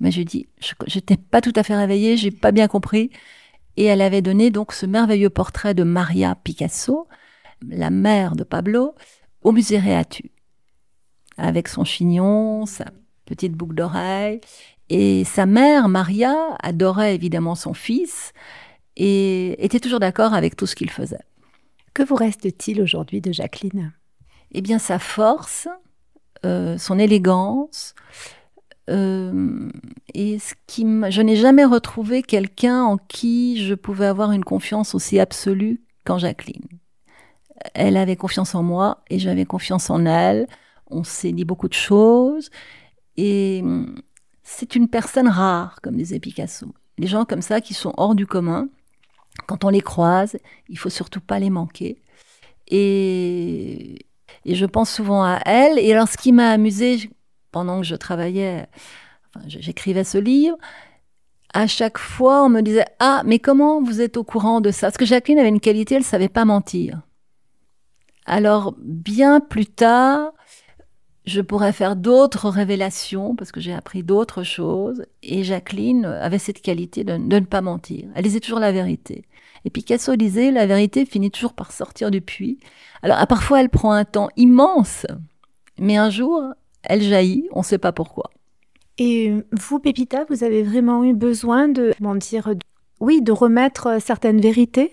Mais 0.00 0.10
je 0.10 0.22
dis, 0.22 0.46
j'étais 0.86 1.16
pas 1.16 1.40
tout 1.40 1.52
à 1.56 1.62
fait 1.62 1.76
réveillée, 1.76 2.16
j'ai 2.16 2.30
pas 2.30 2.52
bien 2.52 2.68
compris. 2.68 3.10
Et 3.76 3.84
elle 3.84 4.00
avait 4.00 4.22
donné 4.22 4.50
donc 4.50 4.72
ce 4.72 4.86
merveilleux 4.86 5.30
portrait 5.30 5.74
de 5.74 5.82
Maria 5.82 6.36
Picasso, 6.42 7.06
la 7.62 7.90
mère 7.90 8.36
de 8.36 8.44
Pablo, 8.44 8.94
au 9.42 9.52
musée 9.52 9.78
Réatu, 9.78 10.30
avec 11.36 11.68
son 11.68 11.84
chignon, 11.84 12.66
sa 12.66 12.86
petite 13.24 13.52
boucle 13.52 13.74
d'oreille. 13.74 14.40
Et 14.90 15.24
sa 15.24 15.46
mère, 15.46 15.88
Maria, 15.88 16.34
adorait 16.62 17.14
évidemment 17.14 17.54
son 17.54 17.74
fils 17.74 18.32
et 18.96 19.64
était 19.64 19.80
toujours 19.80 20.00
d'accord 20.00 20.34
avec 20.34 20.56
tout 20.56 20.66
ce 20.66 20.76
qu'il 20.76 20.90
faisait. 20.90 21.24
Que 21.94 22.02
vous 22.02 22.14
reste-t-il 22.16 22.80
aujourd'hui 22.82 23.20
de 23.20 23.32
Jacqueline? 23.32 23.92
Eh 24.52 24.60
bien, 24.60 24.78
sa 24.78 24.98
force, 24.98 25.68
euh, 26.44 26.76
son 26.78 26.98
élégance, 26.98 27.94
euh, 28.90 29.70
et 30.12 30.38
ce 30.38 30.54
qui 30.66 30.82
je 31.08 31.22
n'ai 31.22 31.36
jamais 31.36 31.64
retrouvé 31.64 32.22
quelqu'un 32.22 32.82
en 32.82 32.98
qui 32.98 33.64
je 33.64 33.74
pouvais 33.74 34.06
avoir 34.06 34.32
une 34.32 34.44
confiance 34.44 34.94
aussi 34.94 35.18
absolue 35.18 35.80
qu'en 36.04 36.18
Jacqueline. 36.18 36.68
Elle 37.74 37.96
avait 37.96 38.16
confiance 38.16 38.54
en 38.54 38.62
moi 38.62 39.02
et 39.10 39.18
j'avais 39.18 39.44
confiance 39.44 39.90
en 39.90 40.06
elle. 40.06 40.46
On 40.88 41.04
s'est 41.04 41.32
dit 41.32 41.44
beaucoup 41.44 41.68
de 41.68 41.74
choses 41.74 42.50
et 43.16 43.62
c'est 44.42 44.76
une 44.76 44.88
personne 44.88 45.28
rare, 45.28 45.80
comme 45.82 45.96
disait 45.96 46.20
Picasso. 46.20 46.66
Les 46.98 47.06
gens 47.06 47.24
comme 47.24 47.42
ça 47.42 47.60
qui 47.60 47.74
sont 47.74 47.92
hors 47.96 48.14
du 48.14 48.26
commun, 48.26 48.68
quand 49.46 49.64
on 49.64 49.68
les 49.68 49.80
croise, 49.80 50.36
il 50.68 50.78
faut 50.78 50.90
surtout 50.90 51.20
pas 51.20 51.38
les 51.38 51.50
manquer. 51.50 52.00
Et, 52.68 54.06
je 54.46 54.66
pense 54.66 54.90
souvent 54.90 55.24
à 55.24 55.40
elle. 55.46 55.78
Et 55.78 55.92
alors, 55.92 56.08
ce 56.08 56.16
qui 56.16 56.32
m'a 56.32 56.50
amusé 56.50 57.10
pendant 57.50 57.80
que 57.80 57.86
je 57.86 57.96
travaillais, 57.96 58.66
j'écrivais 59.46 60.04
ce 60.04 60.18
livre, 60.18 60.56
à 61.52 61.66
chaque 61.66 61.98
fois, 61.98 62.44
on 62.44 62.48
me 62.48 62.60
disait 62.60 62.84
Ah, 63.00 63.22
mais 63.24 63.38
comment 63.38 63.82
vous 63.82 64.00
êtes 64.00 64.16
au 64.16 64.24
courant 64.24 64.60
de 64.60 64.70
ça? 64.70 64.88
Parce 64.88 64.96
que 64.96 65.06
Jacqueline 65.06 65.38
avait 65.38 65.48
une 65.48 65.60
qualité, 65.60 65.94
elle 65.94 66.04
savait 66.04 66.28
pas 66.28 66.44
mentir. 66.44 67.00
Alors, 68.26 68.74
bien 68.78 69.40
plus 69.40 69.66
tard, 69.66 70.32
je 71.26 71.40
pourrais 71.40 71.72
faire 71.72 71.96
d'autres 71.96 72.48
révélations 72.48 73.34
parce 73.34 73.52
que 73.52 73.60
j'ai 73.60 73.72
appris 73.72 74.02
d'autres 74.02 74.42
choses. 74.42 75.04
Et 75.22 75.42
Jacqueline 75.42 76.04
avait 76.04 76.38
cette 76.38 76.60
qualité 76.60 77.04
de, 77.04 77.16
ne 77.16 77.40
pas 77.40 77.62
mentir. 77.62 78.08
Elle 78.14 78.24
disait 78.24 78.40
toujours 78.40 78.60
la 78.60 78.72
vérité. 78.72 79.24
Et 79.64 79.70
Picasso 79.70 80.16
disait 80.16 80.50
la 80.50 80.66
vérité 80.66 81.06
finit 81.06 81.30
toujours 81.30 81.54
par 81.54 81.72
sortir 81.72 82.10
du 82.10 82.20
puits. 82.20 82.58
Alors 83.02 83.26
parfois 83.26 83.60
elle 83.60 83.70
prend 83.70 83.92
un 83.92 84.04
temps 84.04 84.28
immense, 84.36 85.06
mais 85.78 85.96
un 85.96 86.10
jour 86.10 86.42
elle 86.82 87.02
jaillit. 87.02 87.48
On 87.52 87.60
ne 87.60 87.64
sait 87.64 87.78
pas 87.78 87.92
pourquoi. 87.92 88.30
Et 88.98 89.32
vous, 89.52 89.80
Pépita, 89.80 90.24
vous 90.28 90.44
avez 90.44 90.62
vraiment 90.62 91.02
eu 91.02 91.14
besoin 91.14 91.68
de 91.68 91.92
mentir, 92.00 92.50
oui, 93.00 93.22
de 93.22 93.32
remettre 93.32 94.00
certaines 94.00 94.40
vérités, 94.40 94.92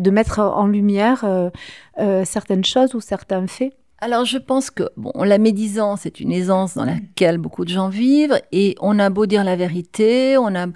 de 0.00 0.10
mettre 0.10 0.40
en 0.40 0.66
lumière 0.66 1.24
euh, 1.24 1.50
euh, 1.98 2.24
certaines 2.24 2.64
choses 2.64 2.94
ou 2.94 3.00
certains 3.00 3.46
faits. 3.46 3.72
Alors 3.98 4.24
je 4.26 4.38
pense 4.38 4.70
que 4.70 4.90
bon, 4.96 5.12
la 5.22 5.38
médisance 5.38 6.04
est 6.04 6.20
une 6.20 6.32
aisance 6.32 6.74
dans 6.74 6.84
laquelle 6.84 7.38
beaucoup 7.38 7.64
de 7.64 7.70
gens 7.70 7.88
vivent 7.88 8.38
et 8.52 8.76
on 8.80 8.98
a 8.98 9.08
beau 9.08 9.24
dire 9.24 9.42
la 9.42 9.56
vérité, 9.56 10.36
on 10.36 10.54
a 10.54 10.66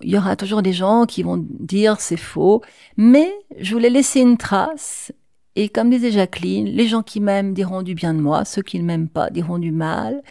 il 0.00 0.10
y 0.10 0.16
aura 0.16 0.36
toujours 0.36 0.62
des 0.62 0.72
gens 0.72 1.06
qui 1.06 1.24
vont 1.24 1.44
dire 1.50 2.00
c'est 2.00 2.16
faux, 2.16 2.62
mais 2.96 3.30
je 3.58 3.74
voulais 3.74 3.90
laisser 3.90 4.20
une 4.20 4.36
trace 4.36 5.12
et 5.56 5.68
comme 5.68 5.90
disait 5.90 6.12
Jacqueline, 6.12 6.66
les 6.66 6.86
gens 6.86 7.02
qui 7.02 7.18
m'aiment 7.20 7.52
diront 7.52 7.82
du 7.82 7.96
bien 7.96 8.14
de 8.14 8.20
moi, 8.20 8.44
ceux 8.44 8.62
qui 8.62 8.78
ne 8.78 8.84
m'aiment 8.84 9.08
pas 9.08 9.28
diront 9.28 9.58
du 9.58 9.72
mal. 9.72 10.22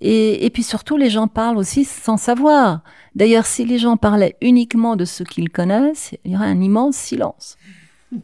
Et, 0.00 0.44
et, 0.44 0.50
puis 0.50 0.62
surtout, 0.62 0.96
les 0.96 1.08
gens 1.08 1.26
parlent 1.26 1.56
aussi 1.56 1.84
sans 1.84 2.16
savoir. 2.16 2.82
D'ailleurs, 3.14 3.46
si 3.46 3.64
les 3.64 3.78
gens 3.78 3.96
parlaient 3.96 4.36
uniquement 4.42 4.94
de 4.94 5.04
ce 5.04 5.22
qu'ils 5.22 5.50
connaissent, 5.50 6.14
il 6.24 6.32
y 6.32 6.36
aurait 6.36 6.46
un 6.46 6.60
immense 6.60 6.96
silence. 6.96 7.56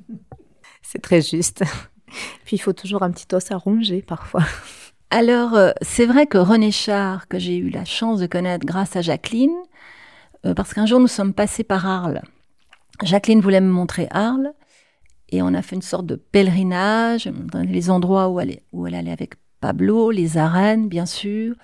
C'est 0.83 1.01
très 1.01 1.23
juste. 1.23 1.65
Puis 2.45 2.57
il 2.57 2.59
faut 2.59 2.75
toujours 2.75 3.03
un 3.03 3.11
petit 3.11 3.27
os 3.35 3.51
à 3.51 3.57
ronger 3.57 4.03
parfois. 4.03 4.45
Alors, 5.11 5.55
euh, 5.55 5.73
c'est 5.83 6.07
vrai 6.07 6.27
que 6.27 6.39
René 6.39 6.71
Char, 6.71 7.29
que 7.29 7.39
j'ai 7.39 7.57
eu 7.59 7.69
la 7.69 7.85
chance 7.85 8.21
de 8.21 8.27
connaître 8.27 8.65
grâce 8.65 8.97
à 8.97 9.03
Jacqueline, 9.03 9.55
euh, 10.47 10.55
parce 10.55 10.73
qu'un 10.73 10.87
jour 10.87 11.01
nous 11.01 11.07
sommes 11.07 11.35
passés 11.35 11.65
par 11.65 11.87
Arles. 11.87 12.23
Jacqueline 13.03 13.43
voulait 13.43 13.61
me 13.61 13.71
montrer 13.71 14.09
Arles, 14.11 14.53
et 15.29 15.43
on 15.43 15.53
a 15.53 15.61
fait 15.61 15.77
une 15.77 15.83
sorte 15.83 16.07
de 16.07 16.15
pèlerinage 16.15 17.27
dans 17.27 17.61
les 17.61 17.91
endroits 17.91 18.31
où 18.31 18.41
elle, 18.41 18.61
où 18.73 18.87
elle 18.87 18.95
allait 18.95 19.13
avec 19.13 19.35
Pablo, 19.63 20.11
les 20.11 20.37
arènes, 20.37 20.89
bien 20.89 21.07
sûr, 21.07 21.55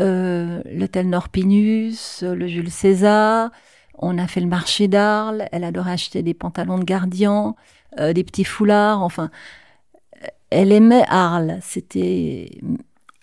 euh, 0.00 0.62
l'hôtel 0.72 1.10
Norpinus, 1.10 2.22
le 2.22 2.46
Jules 2.46 2.70
César. 2.70 3.50
On 3.98 4.16
a 4.16 4.26
fait 4.26 4.40
le 4.40 4.46
marché 4.46 4.88
d'Arles. 4.88 5.48
Elle 5.52 5.64
adorait 5.64 5.92
acheter 5.92 6.22
des 6.22 6.32
pantalons 6.32 6.78
de 6.78 6.84
gardien, 6.84 7.54
des 7.98 8.24
petits 8.24 8.44
foulards, 8.44 9.02
enfin 9.02 9.30
elle 10.48 10.72
aimait 10.72 11.04
Arles. 11.08 11.58
C'était 11.60 12.50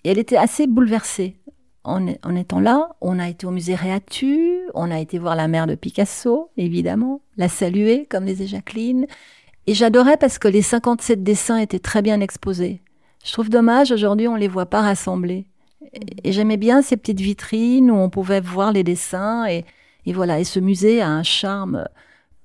elle 0.04 0.18
était 0.18 0.36
assez 0.36 0.66
bouleversée. 0.66 1.36
En, 1.82 2.06
étant 2.36 2.60
là, 2.60 2.90
on 3.00 3.18
a 3.18 3.28
été 3.28 3.46
au 3.46 3.50
musée 3.50 3.74
Réatu, 3.74 4.60
on 4.74 4.90
a 4.90 5.00
été 5.00 5.18
voir 5.18 5.34
la 5.34 5.48
mère 5.48 5.66
de 5.66 5.74
Picasso, 5.74 6.50
évidemment, 6.58 7.22
la 7.38 7.48
saluer, 7.48 8.06
comme 8.06 8.26
disait 8.26 8.46
Jacqueline. 8.46 9.06
Et 9.66 9.72
j'adorais 9.72 10.18
parce 10.18 10.38
que 10.38 10.48
les 10.48 10.60
57 10.60 11.22
dessins 11.22 11.56
étaient 11.56 11.78
très 11.78 12.02
bien 12.02 12.20
exposés. 12.20 12.82
Je 13.24 13.32
trouve 13.32 13.50
dommage, 13.50 13.92
aujourd'hui, 13.92 14.28
on 14.28 14.36
les 14.36 14.48
voit 14.48 14.66
pas 14.66 14.80
rassemblés. 14.80 15.46
Et 16.24 16.32
j'aimais 16.32 16.56
bien 16.56 16.82
ces 16.82 16.96
petites 16.96 17.20
vitrines 17.20 17.90
où 17.90 17.94
on 17.94 18.10
pouvait 18.10 18.40
voir 18.40 18.72
les 18.72 18.84
dessins. 18.84 19.46
Et, 19.46 19.64
et 20.06 20.12
voilà, 20.12 20.40
et 20.40 20.44
ce 20.44 20.60
musée 20.60 21.00
a 21.00 21.08
un 21.08 21.22
charme, 21.22 21.86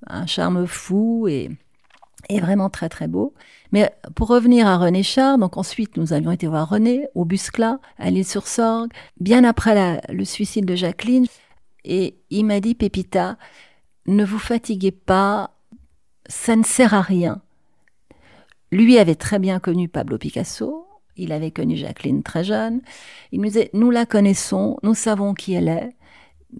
un 0.06 0.26
charme 0.26 0.66
fou 0.66 1.28
et, 1.28 1.50
et 2.28 2.40
vraiment 2.40 2.70
très 2.70 2.88
très 2.88 3.08
beau. 3.08 3.34
Mais 3.72 3.90
pour 4.14 4.28
revenir 4.28 4.66
à 4.66 4.76
René 4.76 5.02
Char, 5.02 5.38
donc 5.38 5.56
ensuite 5.56 5.96
nous 5.96 6.12
avions 6.12 6.30
été 6.30 6.46
voir 6.46 6.68
René 6.68 7.06
au 7.14 7.24
Buscla, 7.24 7.78
à 7.98 8.10
l'île 8.10 8.26
sur 8.26 8.46
Sorgue, 8.46 8.92
bien 9.20 9.44
après 9.44 10.00
le 10.08 10.24
suicide 10.24 10.66
de 10.66 10.74
Jacqueline. 10.74 11.26
Et 11.84 12.18
il 12.30 12.44
m'a 12.44 12.60
dit, 12.60 12.74
Pépita, 12.74 13.36
ne 14.06 14.24
vous 14.24 14.38
fatiguez 14.38 14.90
pas, 14.90 15.52
ça 16.28 16.56
ne 16.56 16.64
sert 16.64 16.94
à 16.94 17.00
rien. 17.00 17.40
Lui 18.72 18.98
avait 18.98 19.14
très 19.14 19.38
bien 19.38 19.60
connu 19.60 19.88
Pablo 19.88 20.18
Picasso, 20.18 20.86
il 21.16 21.32
avait 21.32 21.50
connu 21.50 21.76
Jacqueline 21.76 22.22
très 22.22 22.44
jeune. 22.44 22.80
Il 23.32 23.40
nous 23.40 23.46
disait, 23.46 23.70
nous 23.72 23.90
la 23.90 24.06
connaissons, 24.06 24.76
nous 24.82 24.94
savons 24.94 25.34
qui 25.34 25.54
elle 25.54 25.68
est, 25.68 25.96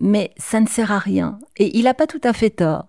mais 0.00 0.32
ça 0.36 0.60
ne 0.60 0.66
sert 0.66 0.92
à 0.92 0.98
rien. 0.98 1.38
Et 1.56 1.76
il 1.76 1.84
n'a 1.84 1.94
pas 1.94 2.06
tout 2.06 2.20
à 2.25 2.32
fait 2.32 2.50
tort. 2.50 2.86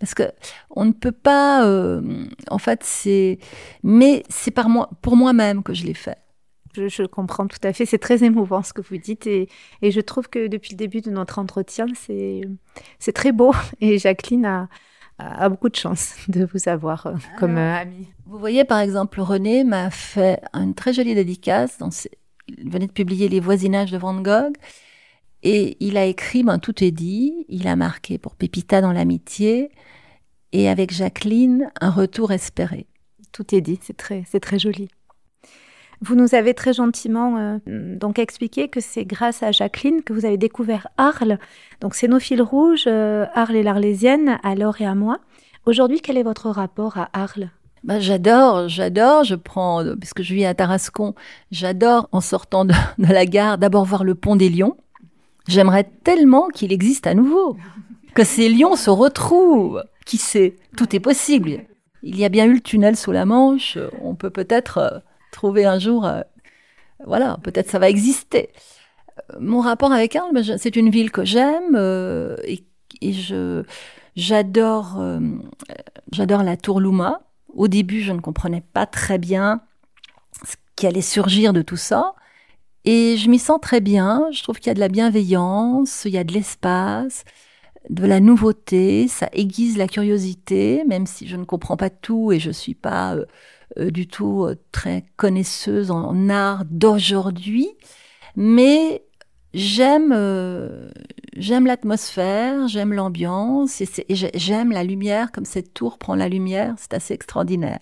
Parce 0.00 0.14
que 0.14 0.24
on 0.70 0.84
ne 0.84 0.92
peut 0.92 1.12
pas, 1.12 1.66
euh, 1.66 2.26
en 2.50 2.58
fait, 2.58 2.82
c'est, 2.82 3.38
mais 3.82 4.22
c'est 4.28 4.50
par 4.50 4.68
moi, 4.68 4.90
pour 5.02 5.16
moi-même 5.16 5.62
que 5.62 5.72
je 5.72 5.84
l'ai 5.84 5.94
fait. 5.94 6.18
Je, 6.74 6.88
je, 6.88 7.04
comprends 7.04 7.46
tout 7.46 7.60
à 7.62 7.72
fait. 7.72 7.86
C'est 7.86 7.98
très 7.98 8.24
émouvant 8.24 8.64
ce 8.64 8.72
que 8.72 8.82
vous 8.82 8.96
dites 8.96 9.28
et, 9.28 9.48
et, 9.80 9.92
je 9.92 10.00
trouve 10.00 10.28
que 10.28 10.48
depuis 10.48 10.72
le 10.72 10.76
début 10.76 11.00
de 11.00 11.10
notre 11.10 11.38
entretien, 11.38 11.86
c'est, 11.94 12.40
c'est 12.98 13.12
très 13.12 13.30
beau. 13.30 13.54
Et 13.80 13.98
Jacqueline 13.98 14.44
a, 14.44 14.68
a, 15.18 15.48
beaucoup 15.48 15.68
de 15.68 15.76
chance 15.76 16.14
de 16.28 16.44
vous 16.44 16.68
avoir 16.68 17.06
euh, 17.06 17.14
comme 17.38 17.56
euh, 17.56 17.76
amie. 17.76 18.08
Vous 18.26 18.38
voyez, 18.38 18.64
par 18.64 18.80
exemple, 18.80 19.20
René 19.20 19.64
m'a 19.64 19.90
fait 19.90 20.40
une 20.52 20.74
très 20.74 20.92
jolie 20.92 21.14
dédicace. 21.14 21.78
Dans 21.78 21.90
ses... 21.90 22.10
Il 22.48 22.70
venait 22.70 22.86
de 22.86 22.92
publier 22.92 23.28
Les 23.28 23.40
voisinages 23.40 23.90
de 23.90 23.98
Van 23.98 24.20
Gogh. 24.20 24.54
Et 25.42 25.76
il 25.80 25.96
a 25.96 26.04
écrit, 26.04 26.42
ben, 26.42 26.58
tout 26.58 26.82
est 26.82 26.90
dit. 26.90 27.46
Il 27.48 27.68
a 27.68 27.76
marqué 27.76 28.18
pour 28.18 28.34
Pépita 28.34 28.80
dans 28.80 28.92
l'amitié 28.92 29.70
et 30.54 30.68
avec 30.68 30.92
Jacqueline, 30.92 31.68
un 31.80 31.90
retour 31.90 32.30
espéré. 32.30 32.86
Tout 33.32 33.56
est 33.56 33.60
dit, 33.60 33.80
c'est 33.82 33.96
très, 33.96 34.22
c'est 34.30 34.38
très 34.38 34.60
joli. 34.60 34.88
Vous 36.06 36.16
nous 36.16 36.34
avez 36.34 36.52
très 36.52 36.74
gentiment 36.74 37.38
euh, 37.38 37.58
donc 37.66 38.18
expliqué 38.18 38.68
que 38.68 38.80
c'est 38.80 39.06
grâce 39.06 39.42
à 39.42 39.52
Jacqueline 39.52 40.02
que 40.02 40.12
vous 40.12 40.26
avez 40.26 40.36
découvert 40.36 40.88
Arles. 40.98 41.38
Donc 41.80 41.94
c'est 41.94 42.08
nos 42.08 42.20
fils 42.20 42.42
rouges, 42.42 42.84
euh, 42.86 43.24
Arles 43.32 43.56
et 43.56 43.62
l'Arlésienne, 43.62 44.38
à 44.42 44.54
Laure 44.54 44.82
et 44.82 44.84
à 44.84 44.94
moi. 44.94 45.18
Aujourd'hui, 45.64 46.02
quel 46.02 46.18
est 46.18 46.22
votre 46.22 46.50
rapport 46.50 46.98
à 46.98 47.08
Arles? 47.14 47.48
Bah, 47.84 48.00
j'adore, 48.00 48.68
j'adore. 48.68 49.24
Je 49.24 49.34
prends, 49.34 49.82
puisque 49.98 50.20
je 50.20 50.34
vis 50.34 50.44
à 50.44 50.52
Tarascon, 50.52 51.14
j'adore 51.50 52.10
en 52.12 52.20
sortant 52.20 52.66
de, 52.66 52.74
la 52.98 53.24
gare 53.24 53.56
d'abord 53.56 53.86
voir 53.86 54.04
le 54.04 54.14
pont 54.14 54.36
des 54.36 54.50
Lions. 54.50 54.76
J'aimerais 55.48 55.84
tellement 55.84 56.48
qu'il 56.48 56.70
existe 56.70 57.06
à 57.06 57.14
nouveau, 57.14 57.56
que 58.14 58.24
ces 58.24 58.50
lions 58.50 58.76
se 58.76 58.90
retrouvent. 58.90 59.82
Qui 60.04 60.18
sait? 60.18 60.56
Tout 60.76 60.94
est 60.94 61.00
possible. 61.00 61.64
Il 62.02 62.18
y 62.18 62.26
a 62.26 62.28
bien 62.28 62.44
eu 62.44 62.52
le 62.52 62.60
tunnel 62.60 62.94
sous 62.94 63.12
la 63.12 63.24
Manche. 63.24 63.78
On 64.02 64.14
peut 64.14 64.28
peut-être 64.28 64.78
euh, 64.78 64.98
trouver 65.34 65.64
un 65.64 65.78
jour. 65.78 66.06
Euh, 66.06 66.22
voilà, 67.06 67.38
peut-être 67.42 67.70
ça 67.70 67.78
va 67.78 67.88
exister. 67.88 68.50
Mon 69.38 69.60
rapport 69.60 69.92
avec 69.92 70.16
Arles, 70.16 70.32
ben, 70.32 70.58
c'est 70.58 70.76
une 70.76 70.90
ville 70.90 71.10
que 71.10 71.24
j'aime 71.24 71.74
euh, 71.74 72.36
et, 72.44 72.64
je 73.02 73.64
j'adore 74.16 75.02
j'adore 76.12 76.42
la 76.42 76.56
Tour 76.56 76.80
Louma. 76.80 77.20
Au 77.52 77.68
début, 77.68 78.00
je 78.00 78.12
ne 78.12 78.20
comprenais 78.20 78.62
pas 78.72 78.86
très 78.86 79.18
bien 79.18 79.60
ce 80.44 80.54
qui 80.76 80.86
allait 80.86 81.00
surgir 81.02 81.52
de 81.52 81.62
tout 81.62 81.76
ça. 81.76 82.14
Et 82.84 83.16
je 83.16 83.28
m'y 83.28 83.38
sens 83.38 83.58
très 83.60 83.80
bien. 83.80 84.28
Je 84.32 84.42
trouve 84.42 84.58
qu'il 84.58 84.68
y 84.68 84.70
a 84.70 84.74
de 84.74 84.80
la 84.80 84.88
bienveillance, 84.88 86.04
il 86.04 86.12
y 86.12 86.18
a 86.18 86.24
de 86.24 86.32
l'espace 86.32 87.24
de 87.90 88.06
la 88.06 88.20
nouveauté, 88.20 89.08
ça 89.08 89.28
aiguise 89.32 89.76
la 89.76 89.88
curiosité, 89.88 90.84
même 90.86 91.06
si 91.06 91.26
je 91.26 91.36
ne 91.36 91.44
comprends 91.44 91.76
pas 91.76 91.90
tout 91.90 92.32
et 92.32 92.38
je 92.38 92.50
suis 92.50 92.74
pas 92.74 93.14
euh, 93.14 93.26
euh, 93.78 93.90
du 93.90 94.06
tout 94.06 94.44
euh, 94.44 94.56
très 94.72 95.04
connaisseuse 95.16 95.90
en, 95.90 96.28
art 96.28 96.64
d'aujourd'hui, 96.70 97.68
mais 98.36 99.04
j'aime 99.52 100.12
j'aime 101.36 101.66
l'atmosphère, 101.66 102.68
j'aime 102.68 102.92
l'ambiance 102.92 103.80
et, 103.80 103.88
j'aime 104.08 104.72
la 104.72 104.82
lumière 104.82 105.30
comme 105.30 105.44
cette 105.44 105.74
tour 105.74 105.98
prend 105.98 106.14
la 106.14 106.28
lumière, 106.28 106.74
c'est 106.78 106.94
assez 106.94 107.14
extraordinaire. 107.14 107.80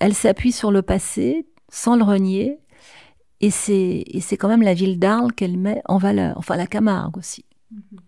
Elle 0.00 0.14
s'appuie 0.14 0.52
sur 0.52 0.72
le 0.72 0.82
passé 0.82 1.46
sans 1.70 1.96
le 1.96 2.04
renier 2.04 2.58
et 3.40 3.50
c'est 3.50 4.04
et 4.06 4.20
c'est 4.20 4.36
quand 4.36 4.48
même 4.48 4.62
la 4.62 4.74
ville 4.74 4.98
d'Arles 4.98 5.32
qu'elle 5.32 5.56
met 5.56 5.82
en 5.86 5.98
valeur, 5.98 6.36
enfin 6.36 6.56
la 6.56 6.66
Camargue 6.66 7.16
aussi. 7.16 7.44
Mm-hmm. 7.72 8.05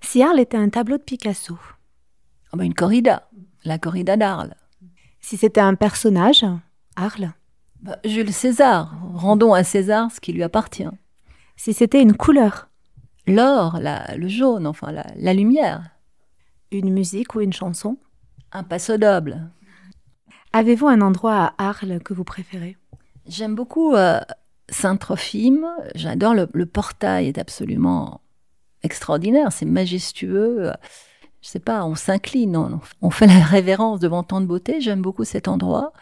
Si 0.00 0.22
Arles 0.22 0.40
était 0.40 0.56
un 0.56 0.68
tableau 0.68 0.98
de 0.98 1.02
Picasso 1.02 1.58
oh 2.52 2.56
ben 2.56 2.64
Une 2.64 2.74
corrida, 2.74 3.28
la 3.64 3.78
corrida 3.78 4.16
d'Arles. 4.16 4.54
Si 5.20 5.36
c'était 5.36 5.60
un 5.60 5.74
personnage, 5.74 6.44
Arles 6.96 7.32
bah, 7.80 7.98
Jules 8.04 8.32
César, 8.32 8.96
rendons 9.14 9.54
à 9.54 9.62
César 9.62 10.10
ce 10.10 10.20
qui 10.20 10.32
lui 10.32 10.42
appartient. 10.42 10.88
Si 11.56 11.72
c'était 11.72 12.02
une 12.02 12.16
couleur 12.16 12.68
L'or, 13.28 13.78
le 14.16 14.28
jaune, 14.28 14.66
enfin 14.66 14.90
la, 14.90 15.04
la, 15.16 15.34
lumière. 15.34 15.90
Une 16.72 16.90
musique 16.90 17.34
ou 17.34 17.42
une 17.42 17.52
chanson 17.52 17.98
Un 18.52 18.62
passo 18.62 18.96
doble. 18.96 19.50
Avez-vous 20.54 20.88
un 20.88 21.02
endroit 21.02 21.52
à 21.58 21.68
Arles 21.68 22.00
que 22.02 22.14
vous 22.14 22.24
préférez? 22.24 22.78
J'aime 23.26 23.54
beaucoup 23.54 23.94
euh, 23.94 24.18
Saint-Trophime. 24.70 25.66
J'adore 25.94 26.32
le, 26.32 26.48
le 26.54 26.64
portail, 26.64 27.28
est 27.28 27.36
absolument 27.36 28.22
extraordinaire, 28.82 29.52
c'est 29.52 29.66
majestueux. 29.66 30.72
Je 31.40 31.48
sais 31.48 31.60
pas, 31.60 31.84
on 31.84 31.94
s'incline, 31.94 32.80
on, 33.00 33.10
fait 33.10 33.26
la 33.26 33.44
révérence 33.44 34.00
devant 34.00 34.22
tant 34.22 34.40
de 34.40 34.46
beauté. 34.46 34.80
J'aime 34.80 35.02
beaucoup 35.02 35.24
cet 35.24 35.48
endroit. 35.48 35.92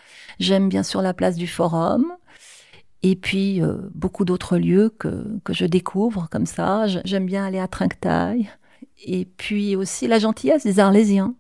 J'aime 0.40 0.68
bien 0.68 0.83
sûr 0.83 1.02
la 1.02 1.14
place 1.14 1.37
du 1.37 1.47
Forum. 1.47 2.12
Et 3.02 3.14
puis 3.14 3.61
euh, 3.62 3.76
beaucoup 3.95 4.25
d'autres 4.25 4.56
lieux 4.56 4.88
que, 4.99 5.38
que 5.45 5.52
je 5.52 5.66
découvre 5.66 6.28
comme 6.30 6.47
ça. 6.47 6.87
J'aime 6.87 7.26
bien 7.26 7.45
aller 7.45 7.59
à 7.59 7.68
Trinquetail. 7.68 8.50
Et 9.04 9.26
puis 9.26 9.76
aussi 9.76 10.06
la 10.06 10.18
gentillesse 10.18 10.64
des 10.64 10.80
Arlésiens. 10.80 11.35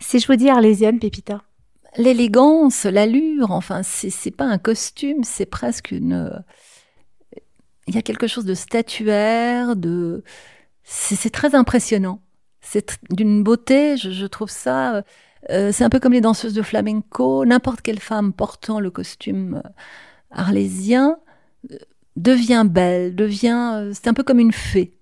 Si 0.00 0.18
je 0.18 0.26
vous 0.26 0.36
dis 0.36 0.50
arlésienne, 0.50 0.98
Pépita 0.98 1.42
L'élégance, 1.96 2.84
l'allure, 2.84 3.52
enfin, 3.52 3.82
c'est 3.84 4.30
pas 4.32 4.44
un 4.44 4.58
costume, 4.58 5.22
c'est 5.22 5.46
presque 5.46 5.92
une. 5.92 6.44
Il 7.86 7.94
y 7.94 7.98
a 7.98 8.02
quelque 8.02 8.26
chose 8.26 8.44
de 8.44 8.54
statuaire, 8.54 9.76
de 9.76 10.24
c'est 10.84 11.30
très 11.30 11.54
impressionnant. 11.54 12.20
C'est 12.60 12.98
d'une 13.10 13.42
beauté, 13.42 13.96
je, 13.96 14.26
trouve 14.26 14.50
ça. 14.50 15.02
Euh, 15.50 15.72
c'est 15.72 15.84
un 15.84 15.90
peu 15.90 16.00
comme 16.00 16.12
les 16.12 16.20
danseuses 16.20 16.54
de 16.54 16.62
flamenco. 16.62 17.44
N'importe 17.44 17.82
quelle 17.82 18.00
femme 18.00 18.32
portant 18.32 18.80
le 18.80 18.90
costume 18.90 19.62
euh, 19.64 19.68
arlésien 20.30 21.16
euh, 21.72 21.76
devient 22.16 22.64
belle, 22.68 23.14
devient. 23.14 23.90
c'est 23.92 24.08
un 24.08 24.14
peu 24.14 24.22
comme 24.22 24.38
une 24.38 24.52
fée. 24.52 24.98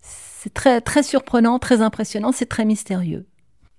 C'est 0.00 0.54
très 0.54 0.80
très 0.80 1.02
surprenant, 1.02 1.58
très 1.58 1.80
impressionnant, 1.80 2.32
c'est 2.32 2.46
très 2.46 2.64
mystérieux. 2.64 3.26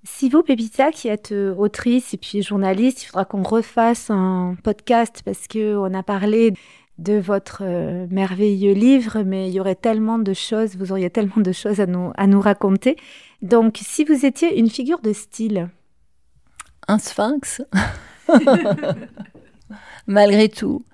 Si 0.04 0.30
vous, 0.30 0.44
Pépita, 0.44 0.92
qui 0.92 1.08
êtes 1.08 1.34
autrice 1.34 2.14
et 2.14 2.18
puis 2.18 2.42
journaliste, 2.42 3.04
il 3.04 3.06
faudra 3.08 3.26
qu'on 3.26 3.44
refasse 3.44 4.10
un 4.10 4.56
podcast 4.64 5.22
parce 5.26 5.48
que 5.48 5.76
on 5.76 5.94
a 5.94 6.04
parlé 6.04 6.54
de 6.98 7.14
votre 7.14 7.62
euh, 7.64 8.08
merveilleux 8.10 8.74
livre, 8.74 9.24
mais 9.24 9.50
il 9.50 9.54
y 9.54 9.60
aurait 9.60 9.76
tellement 9.76 10.18
de 10.18 10.34
choses, 10.34 10.76
vous 10.76 10.92
auriez 10.92 11.10
tellement 11.10 11.42
de 11.42 11.52
choses 11.52 11.80
à 11.80 11.86
nous, 11.86 12.12
à 12.16 12.28
nous 12.28 12.42
raconter. 12.42 12.96
Donc, 13.42 13.80
si 13.82 14.04
vous 14.04 14.26
étiez 14.26 14.60
une 14.60 14.70
figure 14.70 15.00
de 15.00 15.14
style 15.14 15.70
Un 16.88 16.98
sphinx 16.98 17.62
Malgré 20.08 20.50
tout. 20.50 20.86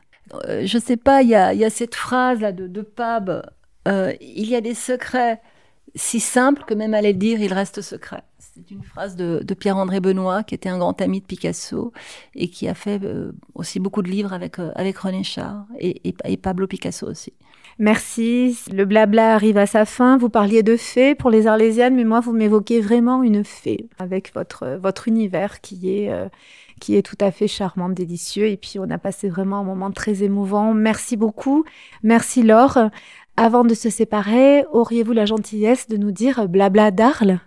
Euh, 0.48 0.64
je 0.66 0.78
sais 0.78 0.98
pas, 0.98 1.22
il 1.22 1.30
y 1.30 1.36
a, 1.36 1.54
y 1.54 1.64
a, 1.64 1.70
cette 1.70 1.96
phrase 1.96 2.40
là 2.42 2.52
de, 2.52 2.68
de 2.68 2.82
Pab 2.82 3.44
euh, 3.88 4.14
il 4.22 4.48
y 4.50 4.56
a 4.56 4.62
des 4.62 4.74
secrets 4.74 5.42
si 5.96 6.20
simple 6.20 6.64
que 6.66 6.74
même 6.74 6.94
à 6.94 7.02
les 7.02 7.14
dire, 7.14 7.40
il 7.42 7.54
reste 7.54 7.82
secret. 7.82 8.24
C'est 8.40 8.70
une 8.70 8.84
phrase 8.84 9.16
de, 9.16 9.54
Pierre-André 9.54 10.00
Benoît, 10.00 10.44
qui 10.44 10.54
était 10.54 10.70
un 10.70 10.78
grand 10.78 11.00
ami 11.02 11.22
de 11.22 11.26
Picasso 11.26 11.92
et 12.36 12.50
qui 12.50 12.68
a 12.68 12.76
fait 12.76 13.04
euh, 13.04 13.32
aussi 13.56 13.80
beaucoup 13.80 14.04
de 14.04 14.10
livres 14.10 14.34
avec, 14.34 14.60
euh, 14.60 14.72
avec 14.76 14.98
René 14.98 15.24
Char 15.24 15.66
et, 15.80 16.14
Pablo 16.38 16.68
Picasso 16.68 17.08
aussi. 17.08 17.34
Merci. 17.80 18.60
Le 18.72 18.86
blabla 18.86 19.34
arrive 19.34 19.58
à 19.58 19.66
sa 19.66 19.86
fin. 19.86 20.18
Vous 20.18 20.30
parliez 20.30 20.62
de 20.62 20.78
fées 20.78 21.16
pour 21.16 21.32
les 21.32 21.48
Arlésiennes, 21.48 21.96
mais 21.96 22.04
moi, 22.04 22.20
vous 22.20 22.34
m'évoquez 22.34 22.80
vraiment 22.80 23.24
une 23.24 23.44
fée 23.44 23.88
avec 23.98 24.34
votre, 24.36 24.78
votre 24.80 25.08
univers 25.08 25.60
qui 25.62 25.98
est, 25.98 26.12
euh, 26.12 26.28
qui 26.84 26.98
est 26.98 27.02
tout 27.02 27.18
à 27.22 27.32
fait 27.32 27.48
charmant, 27.48 27.88
délicieux. 27.88 28.48
Et 28.48 28.58
puis, 28.58 28.78
on 28.78 28.90
a 28.90 28.98
passé 28.98 29.30
vraiment 29.30 29.60
un 29.60 29.64
moment 29.64 29.90
très 29.90 30.22
émouvant. 30.22 30.74
Merci 30.74 31.16
beaucoup. 31.16 31.64
Merci 32.04 32.44
Laure. 32.44 32.90
Avant 33.38 33.64
de 33.64 33.74
se 33.74 33.90
séparer, 33.90 34.66
auriez-vous 34.74 35.14
la 35.14 35.26
gentillesse 35.26 35.88
de 35.88 35.96
nous 35.96 36.12
dire 36.12 36.50
blabla 36.50 36.92
d'Arles? 36.92 37.40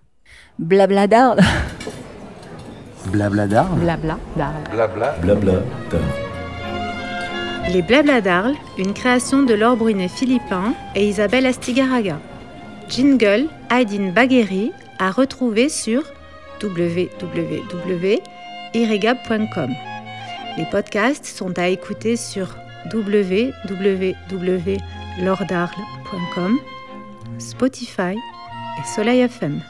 Blabla 0.58 1.06
d'Arles 1.06 1.42
Blabla 3.12 3.46
d'Arles? 3.46 3.78
Blabla 3.78 4.16
d'Arles. 4.36 4.64
Blabla. 4.72 5.14
Blabla 5.20 5.52
d'Arles. 5.90 6.02
Les 7.74 7.82
Blabla 7.82 8.22
d'Arles, 8.22 8.54
une 8.78 8.94
création 8.94 9.42
de 9.42 9.52
Laure 9.52 9.76
Brunet-Philippin 9.76 10.72
et 10.94 11.06
Isabelle 11.06 11.44
Astigaraga. 11.44 12.18
Jingle 12.88 13.48
Aydin 13.70 14.12
Bagheri 14.12 14.72
à 14.98 15.10
retrouver 15.10 15.68
sur 15.68 16.02
Les 20.58 20.66
podcasts 20.70 21.24
sont 21.24 21.58
à 21.58 21.68
écouter 21.68 22.16
sur 22.16 22.56
www 22.92 24.12
lordarle.com, 25.22 26.58
Spotify 27.38 28.12
et 28.12 28.86
Soleil 28.94 29.20
FM. 29.20 29.62